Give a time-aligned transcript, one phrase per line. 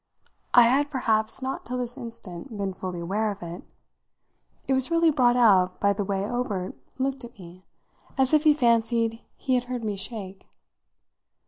[0.55, 3.63] I had perhaps not till this instant been fully aware of it
[4.67, 7.67] it was really brought out by the way Obert looked at me
[8.17, 10.47] as if he fancied he had heard me shake.